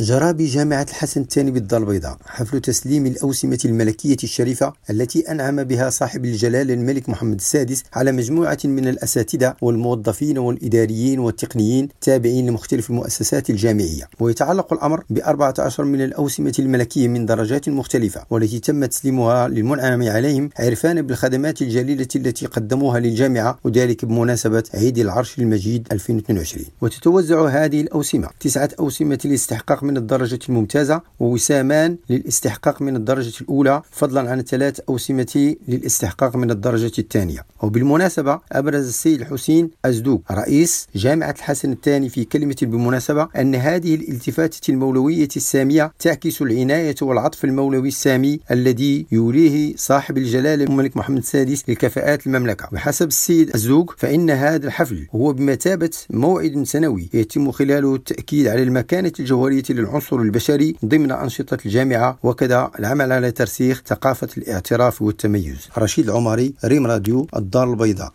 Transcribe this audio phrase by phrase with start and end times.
[0.00, 6.24] جرى بجامعة الحسن الثاني بالدار البيضاء حفل تسليم الأوسمة الملكية الشريفة التي أنعم بها صاحب
[6.24, 14.08] الجلالة الملك محمد السادس على مجموعة من الأساتذة والموظفين والإداريين والتقنيين التابعين لمختلف المؤسسات الجامعية.
[14.20, 20.50] ويتعلق الأمر ب 14 من الأوسمة الملكية من درجات مختلفة والتي تم تسليمها للمنعم عليهم
[20.58, 28.28] عرفانا بالخدمات الجليلة التي قدموها للجامعة وذلك بمناسبة عيد العرش المجيد 2022 وتتوزع هذه الأوسمة
[28.40, 35.56] تسعة أوسمة لاستحقاق من الدرجة الممتازة ووسامان للاستحقاق من الدرجة الأولى فضلا عن ثلاث أوسمة
[35.68, 37.46] للاستحقاق من الدرجة الثانية.
[37.62, 44.70] وبالمناسبة أبرز السيد الحسين أزدوق رئيس جامعة الحسن الثاني في كلمة بالمناسبة أن هذه الالتفاتة
[44.70, 52.26] المولوية السامية تعكس العناية والعطف المولوي السامي الذي يوليه صاحب الجلالة الملك محمد السادس لكفاءات
[52.26, 52.68] المملكة.
[52.72, 59.12] وحسب السيد الزوق فإن هذا الحفل هو بمثابة موعد سنوي يتم خلاله التأكيد على المكانة
[59.20, 65.68] الجوهرية للعنصر البشري ضمن أنشطة الجامعة وكذا العمل على ترسيخ ثقافة الاعتراف والتميز.
[65.78, 68.06] رشيد العمري ريم راديو الدار البيضاء.